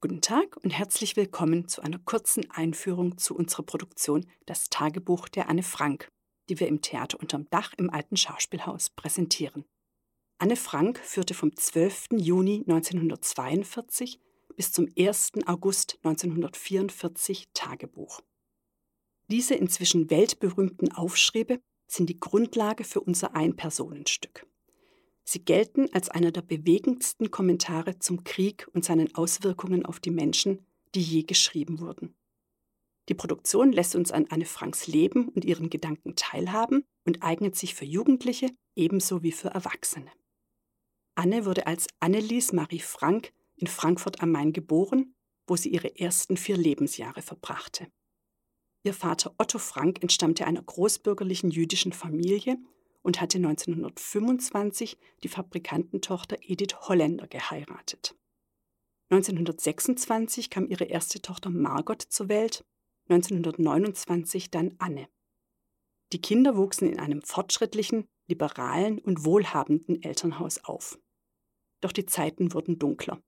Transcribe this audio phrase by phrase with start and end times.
[0.00, 5.48] Guten Tag und herzlich willkommen zu einer kurzen Einführung zu unserer Produktion Das Tagebuch der
[5.48, 6.06] Anne Frank,
[6.48, 9.64] die wir im Theater unterm Dach im Alten Schauspielhaus präsentieren.
[10.38, 12.10] Anne Frank führte vom 12.
[12.12, 14.20] Juni 1942
[14.54, 15.32] bis zum 1.
[15.46, 18.20] August 1944 Tagebuch.
[19.26, 24.46] Diese inzwischen weltberühmten Aufschriebe sind die Grundlage für unser Einpersonenstück.
[25.30, 30.64] Sie gelten als einer der bewegendsten Kommentare zum Krieg und seinen Auswirkungen auf die Menschen,
[30.94, 32.14] die je geschrieben wurden.
[33.10, 37.74] Die Produktion lässt uns an Anne Franks Leben und ihren Gedanken teilhaben und eignet sich
[37.74, 40.10] für Jugendliche ebenso wie für Erwachsene.
[41.14, 45.14] Anne wurde als Annelies Marie Frank in Frankfurt am Main geboren,
[45.46, 47.92] wo sie ihre ersten vier Lebensjahre verbrachte.
[48.82, 52.56] Ihr Vater Otto Frank entstammte einer großbürgerlichen jüdischen Familie
[53.08, 58.14] und hatte 1925 die Fabrikantentochter Edith Holländer geheiratet.
[59.08, 62.66] 1926 kam ihre erste Tochter Margot zur Welt,
[63.08, 65.08] 1929 dann Anne.
[66.12, 70.98] Die Kinder wuchsen in einem fortschrittlichen, liberalen und wohlhabenden Elternhaus auf.
[71.80, 73.22] Doch die Zeiten wurden dunkler.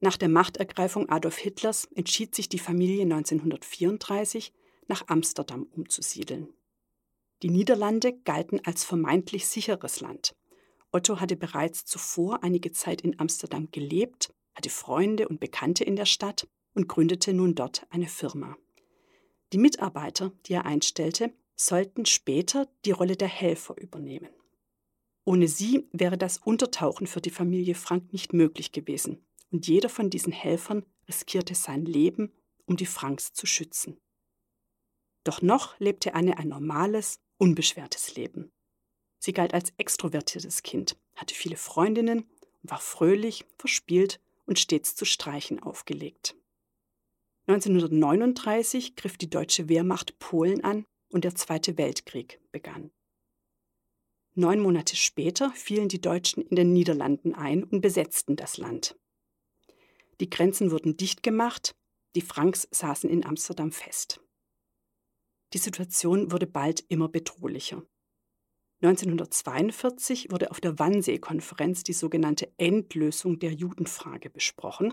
[0.00, 4.52] Nach der Machtergreifung Adolf Hitlers entschied sich die Familie 1934,
[4.88, 6.52] nach Amsterdam umzusiedeln.
[7.42, 10.34] Die Niederlande galten als vermeintlich sicheres Land.
[10.90, 16.06] Otto hatte bereits zuvor einige Zeit in Amsterdam gelebt, hatte Freunde und Bekannte in der
[16.06, 18.56] Stadt und gründete nun dort eine Firma.
[19.52, 24.30] Die Mitarbeiter, die er einstellte, sollten später die Rolle der Helfer übernehmen.
[25.24, 30.10] Ohne sie wäre das Untertauchen für die Familie Frank nicht möglich gewesen, und jeder von
[30.10, 32.32] diesen Helfern riskierte sein Leben,
[32.64, 33.98] um die Franks zu schützen.
[35.24, 38.50] Doch noch lebte Anne ein normales, unbeschwertes Leben.
[39.18, 42.20] Sie galt als extrovertiertes Kind, hatte viele Freundinnen
[42.62, 46.36] und war fröhlich, verspielt und stets zu Streichen aufgelegt.
[47.48, 52.90] 1939 griff die deutsche Wehrmacht Polen an und der Zweite Weltkrieg begann.
[54.34, 58.96] Neun Monate später fielen die Deutschen in den Niederlanden ein und besetzten das Land.
[60.20, 61.74] Die Grenzen wurden dicht gemacht,
[62.14, 64.20] die Franks saßen in Amsterdam fest.
[65.56, 67.82] Die Situation wurde bald immer bedrohlicher.
[68.82, 74.92] 1942 wurde auf der Wannsee-Konferenz die sogenannte Endlösung der Judenfrage besprochen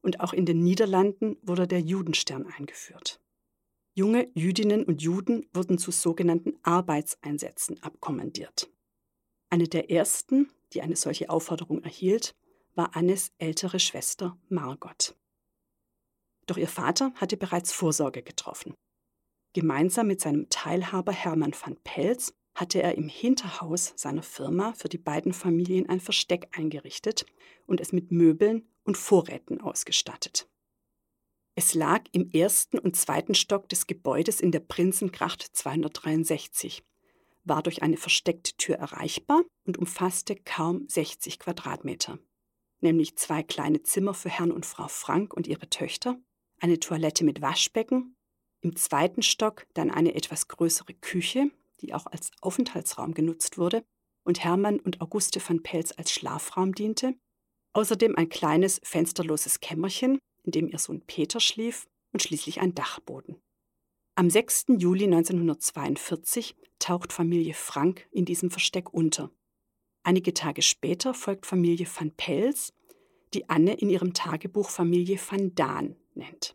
[0.00, 3.20] und auch in den Niederlanden wurde der Judenstern eingeführt.
[3.92, 8.70] Junge Jüdinnen und Juden wurden zu sogenannten Arbeitseinsätzen abkommandiert.
[9.50, 12.34] Eine der ersten, die eine solche Aufforderung erhielt,
[12.74, 15.14] war Annes ältere Schwester Margot.
[16.46, 18.74] Doch ihr Vater hatte bereits Vorsorge getroffen.
[19.54, 24.98] Gemeinsam mit seinem Teilhaber Hermann van Pelz hatte er im Hinterhaus seiner Firma für die
[24.98, 27.26] beiden Familien ein Versteck eingerichtet
[27.66, 30.48] und es mit Möbeln und Vorräten ausgestattet.
[31.54, 36.82] Es lag im ersten und zweiten Stock des Gebäudes in der Prinzengracht 263,
[37.44, 42.18] war durch eine versteckte Tür erreichbar und umfasste kaum 60 Quadratmeter,
[42.80, 46.18] nämlich zwei kleine Zimmer für Herrn und Frau Frank und ihre Töchter,
[46.58, 48.16] eine Toilette mit Waschbecken
[48.62, 51.50] im zweiten Stock dann eine etwas größere Küche,
[51.80, 53.84] die auch als Aufenthaltsraum genutzt wurde
[54.24, 57.14] und Hermann und Auguste van Pelz als Schlafraum diente.
[57.74, 63.36] Außerdem ein kleines fensterloses Kämmerchen, in dem ihr Sohn Peter schlief und schließlich ein Dachboden.
[64.14, 64.66] Am 6.
[64.78, 69.30] Juli 1942 taucht Familie Frank in diesem Versteck unter.
[70.02, 72.74] Einige Tage später folgt Familie van Pels,
[73.32, 76.54] die Anne in ihrem Tagebuch Familie van Daan nennt.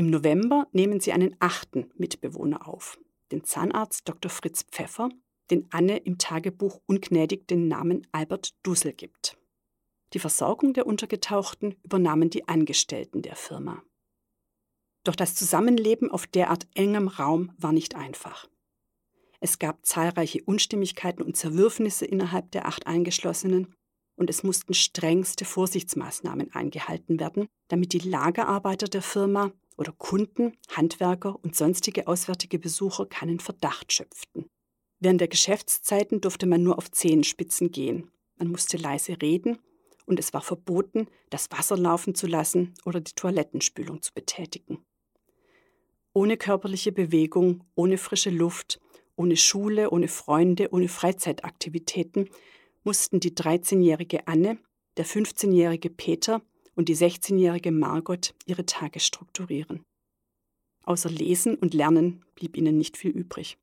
[0.00, 2.98] Im November nehmen sie einen achten Mitbewohner auf,
[3.32, 4.30] den Zahnarzt Dr.
[4.30, 5.10] Fritz Pfeffer,
[5.50, 9.36] den Anne im Tagebuch ungnädig den Namen Albert Dussel gibt.
[10.14, 13.82] Die Versorgung der Untergetauchten übernahmen die Angestellten der Firma.
[15.04, 18.48] Doch das Zusammenleben auf derart engem Raum war nicht einfach.
[19.40, 23.74] Es gab zahlreiche Unstimmigkeiten und Zerwürfnisse innerhalb der acht Eingeschlossenen
[24.16, 31.42] und es mussten strengste Vorsichtsmaßnahmen eingehalten werden, damit die Lagerarbeiter der Firma oder Kunden, Handwerker
[31.42, 34.44] und sonstige auswärtige Besucher keinen Verdacht schöpften.
[35.00, 38.10] Während der Geschäftszeiten durfte man nur auf Zehenspitzen gehen.
[38.36, 39.58] Man musste leise reden
[40.04, 44.84] und es war verboten, das Wasser laufen zu lassen oder die Toilettenspülung zu betätigen.
[46.12, 48.80] Ohne körperliche Bewegung, ohne frische Luft,
[49.16, 52.28] ohne Schule, ohne Freunde, ohne Freizeitaktivitäten
[52.84, 54.58] mussten die 13-jährige Anne,
[54.98, 56.42] der 15-jährige Peter
[56.80, 59.82] und die 16-jährige Margot ihre Tage strukturieren.
[60.82, 63.58] Außer Lesen und Lernen blieb ihnen nicht viel übrig.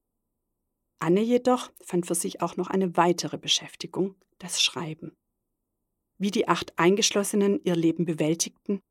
[0.99, 5.15] Anne jedoch fand für sich auch noch eine weitere Beschäftigung, das Schreiben.
[6.19, 8.81] Wie die acht Eingeschlossenen ihr Leben bewältigten,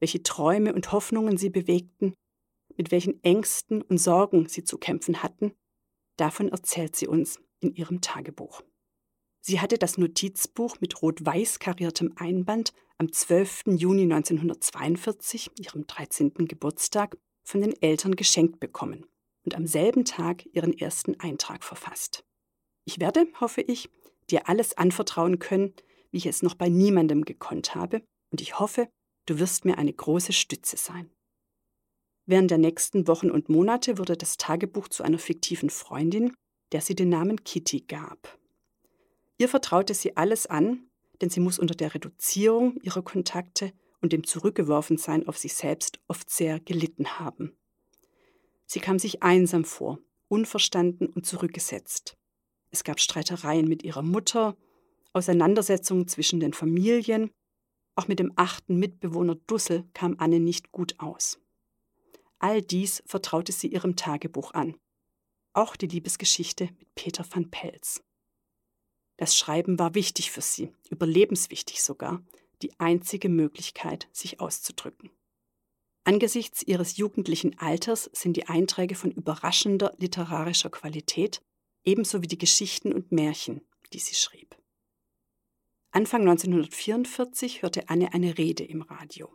[0.00, 2.14] welche Träume und Hoffnungen sie bewegten,
[2.74, 5.52] mit welchen Ängsten und Sorgen sie zu kämpfen hatten,
[6.16, 8.62] davon erzählt sie uns in ihrem Tagebuch.
[9.48, 13.62] Sie hatte das Notizbuch mit rot-weiß kariertem Einband am 12.
[13.68, 16.34] Juni 1942, ihrem 13.
[16.46, 19.06] Geburtstag, von den Eltern geschenkt bekommen
[19.46, 22.26] und am selben Tag ihren ersten Eintrag verfasst.
[22.84, 23.88] Ich werde, hoffe ich,
[24.28, 25.72] dir alles anvertrauen können,
[26.10, 28.90] wie ich es noch bei niemandem gekonnt habe, und ich hoffe,
[29.24, 31.10] du wirst mir eine große Stütze sein.
[32.26, 36.34] Während der nächsten Wochen und Monate wurde das Tagebuch zu einer fiktiven Freundin,
[36.72, 38.37] der sie den Namen Kitty gab.
[39.38, 40.88] Ihr vertraute sie alles an,
[41.20, 46.30] denn sie muss unter der Reduzierung ihrer Kontakte und dem Zurückgeworfensein auf sich selbst oft
[46.30, 47.56] sehr gelitten haben.
[48.66, 49.98] Sie kam sich einsam vor,
[50.28, 52.16] unverstanden und zurückgesetzt.
[52.70, 54.56] Es gab Streitereien mit ihrer Mutter,
[55.12, 57.30] Auseinandersetzungen zwischen den Familien,
[57.94, 61.40] auch mit dem achten Mitbewohner Dussel kam Anne nicht gut aus.
[62.38, 64.76] All dies vertraute sie ihrem Tagebuch an.
[65.52, 68.02] Auch die Liebesgeschichte mit Peter van Pelz.
[69.18, 72.24] Das Schreiben war wichtig für sie, überlebenswichtig sogar,
[72.62, 75.10] die einzige Möglichkeit, sich auszudrücken.
[76.04, 81.42] Angesichts ihres jugendlichen Alters sind die Einträge von überraschender literarischer Qualität,
[81.84, 83.60] ebenso wie die Geschichten und Märchen,
[83.92, 84.56] die sie schrieb.
[85.90, 89.30] Anfang 1944 hörte Anne eine Rede im Radio.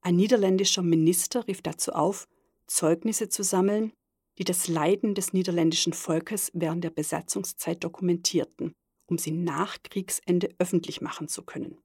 [0.00, 2.28] Ein niederländischer Minister rief dazu auf,
[2.66, 3.92] Zeugnisse zu sammeln,
[4.38, 8.74] die das Leiden des niederländischen Volkes während der Besatzungszeit dokumentierten,
[9.12, 11.76] um sie nach Kriegsende öffentlich machen zu können,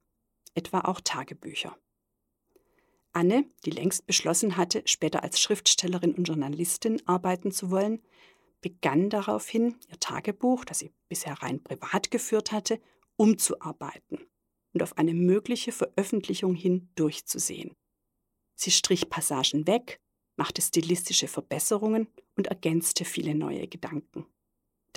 [0.53, 1.77] etwa auch Tagebücher.
[3.11, 8.01] Anne, die längst beschlossen hatte, später als Schriftstellerin und Journalistin arbeiten zu wollen,
[8.61, 12.79] begann daraufhin, ihr Tagebuch, das sie bisher rein privat geführt hatte,
[13.17, 14.19] umzuarbeiten
[14.71, 17.75] und auf eine mögliche Veröffentlichung hin durchzusehen.
[18.55, 19.99] Sie strich Passagen weg,
[20.37, 22.07] machte stilistische Verbesserungen
[22.37, 24.25] und ergänzte viele neue Gedanken.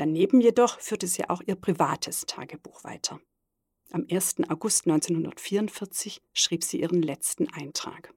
[0.00, 3.20] Daneben jedoch führte sie auch ihr privates Tagebuch weiter.
[3.92, 4.36] Am 1.
[4.48, 8.14] August 1944 schrieb sie ihren letzten Eintrag.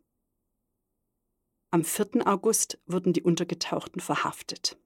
[1.72, 2.26] Am 4.
[2.26, 4.78] August wurden die Untergetauchten verhaftet.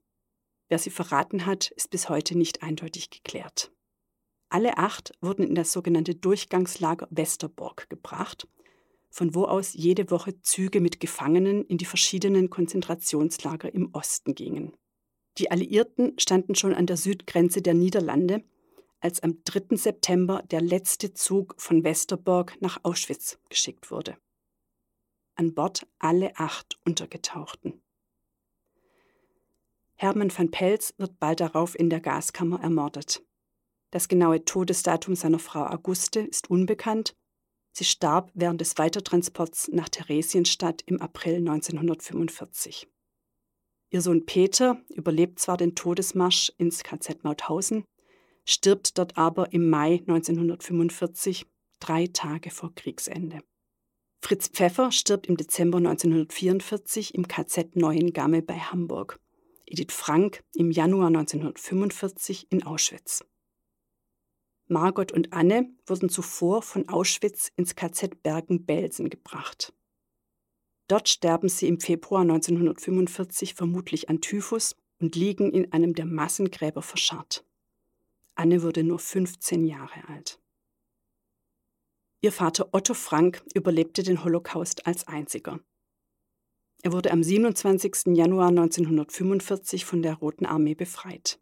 [0.70, 3.72] Wer sie verraten hat, ist bis heute nicht eindeutig geklärt.
[4.50, 8.48] Alle acht wurden in das sogenannte Durchgangslager Westerbork gebracht
[9.12, 14.76] von wo aus jede Woche Züge mit Gefangenen in die verschiedenen Konzentrationslager im Osten gingen.
[15.38, 18.44] Die Alliierten standen schon an der Südgrenze der Niederlande,
[19.00, 19.76] als am 3.
[19.78, 24.18] September der letzte Zug von Westerbork nach Auschwitz geschickt wurde.
[25.36, 27.82] An Bord alle acht Untergetauchten.
[29.96, 33.24] Hermann van Pelz wird bald darauf in der Gaskammer ermordet.
[33.92, 37.16] Das genaue Todesdatum seiner Frau Auguste ist unbekannt,
[37.78, 42.88] Sie starb während des Weitertransports nach Theresienstadt im April 1945.
[43.90, 47.86] Ihr Sohn Peter überlebt zwar den Todesmarsch ins KZ Mauthausen,
[48.46, 51.46] stirbt dort aber im Mai 1945,
[51.80, 53.42] drei Tage vor Kriegsende.
[54.22, 59.20] Fritz Pfeffer stirbt im Dezember 1944 im KZ Neuengamme bei Hamburg.
[59.66, 63.24] Edith Frank im Januar 1945 in Auschwitz.
[64.68, 69.74] Margot und Anne wurden zuvor von Auschwitz ins KZ Bergen-Belsen gebracht.
[70.88, 76.82] Dort sterben sie im Februar 1945 vermutlich an Typhus und liegen in einem der Massengräber
[76.82, 77.46] verscharrt.
[78.36, 80.40] Anne wurde nur 15 Jahre alt.
[82.22, 85.60] Ihr Vater Otto Frank überlebte den Holocaust als einziger.
[86.84, 88.16] Er wurde am 27.
[88.16, 91.40] Januar 1945 von der Roten Armee befreit.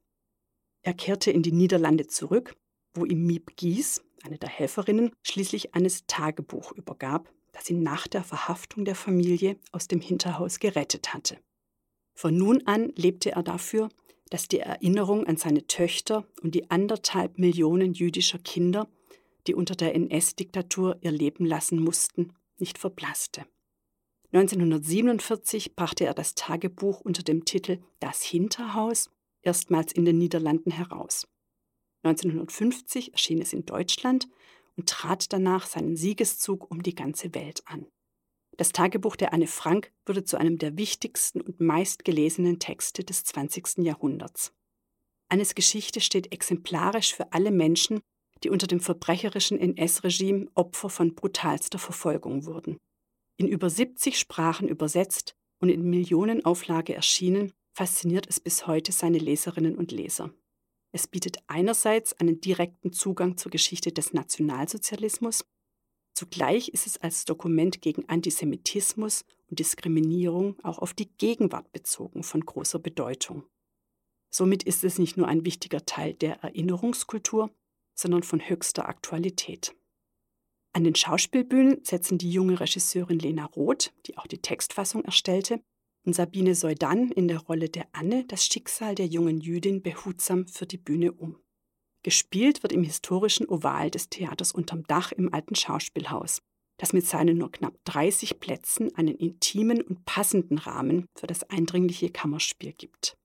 [0.81, 2.55] Er kehrte in die Niederlande zurück
[2.95, 8.23] wo ihm Miep Gies, eine der Helferinnen, schließlich eines Tagebuch übergab, das ihn nach der
[8.23, 11.39] Verhaftung der Familie aus dem Hinterhaus gerettet hatte.
[12.13, 13.87] Von nun an lebte er dafür,
[14.29, 18.89] dass die Erinnerung an seine Töchter und die anderthalb Millionen jüdischer Kinder,
[19.47, 23.45] die unter der NS-Diktatur ihr Leben lassen mussten, nicht verblasste.
[24.33, 29.09] 1947 brachte er das Tagebuch unter dem Titel Das Hinterhaus
[29.43, 31.25] erstmals in den Niederlanden heraus.
[32.03, 34.27] 1950 erschien es in Deutschland
[34.77, 37.87] und trat danach seinen Siegeszug um die ganze Welt an.
[38.57, 43.79] Das Tagebuch der Anne Frank wurde zu einem der wichtigsten und meistgelesenen Texte des 20.
[43.79, 44.53] Jahrhunderts.
[45.27, 47.99] Annes Geschichte steht exemplarisch für alle Menschen,
[48.43, 52.77] die unter dem verbrecherischen NS-Regime Opfer von brutalster Verfolgung wurden.
[53.37, 59.75] In über 70 Sprachen übersetzt und in Millionenauflage erschienen, fasziniert es bis heute seine Leserinnen
[59.75, 60.33] und Leser.
[60.95, 65.45] Es bietet einerseits einen direkten Zugang zur Geschichte des Nationalsozialismus,
[66.15, 72.39] Zugleich ist es als Dokument gegen Antisemitismus und Diskriminierung auch auf die Gegenwart bezogen von
[72.39, 73.43] großer Bedeutung.
[74.33, 77.53] Somit ist es nicht nur ein wichtiger Teil der Erinnerungskultur,
[77.95, 79.75] sondern von höchster Aktualität.
[80.71, 85.61] An den Schauspielbühnen setzen die junge Regisseurin Lena Roth, die auch die Textfassung erstellte,
[86.05, 90.65] und Sabine Seudan in der Rolle der Anne das Schicksal der jungen Jüdin behutsam für
[90.65, 91.37] die Bühne um.
[92.03, 96.41] Gespielt wird im historischen Oval des Theaters unterm Dach im alten Schauspielhaus,
[96.77, 102.11] das mit seinen nur knapp 30 Plätzen einen intimen und passenden Rahmen für das eindringliche
[102.11, 103.17] Kammerspiel gibt.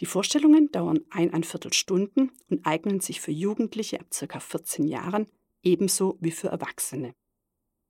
[0.00, 4.40] Die Vorstellungen dauern eineinviertel Stunden und eignen sich für Jugendliche ab ca.
[4.40, 5.26] 14 Jahren
[5.62, 7.14] ebenso wie für Erwachsene.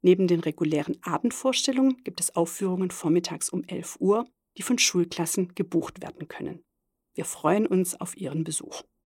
[0.05, 4.27] Neben den regulären Abendvorstellungen gibt es Aufführungen vormittags um 11 Uhr,
[4.59, 6.63] die von Schulklassen gebucht werden können.
[7.15, 8.83] Wir freuen uns auf Ihren Besuch.